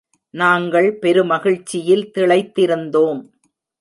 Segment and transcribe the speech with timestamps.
[0.33, 3.21] நாங்கள் பெருமகிழ்ச்சியில் திளைத்திருந்தோம்.